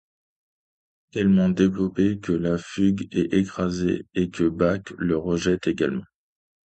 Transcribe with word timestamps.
Tellement 1.11 1.49
développé 1.49 2.17
que 2.19 2.31
la 2.31 2.57
fugue 2.57 3.07
est 3.15 3.35
écrasée 3.37 4.07
et 4.15 4.31
que 4.31 4.49
Bach 4.49 4.81
le 4.97 5.15
rejette 5.15 5.67
également. 5.67 6.01